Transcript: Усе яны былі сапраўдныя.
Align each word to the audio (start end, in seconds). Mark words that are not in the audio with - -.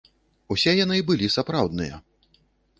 Усе 0.55 0.73
яны 0.79 0.97
былі 1.11 1.27
сапраўдныя. 1.37 2.03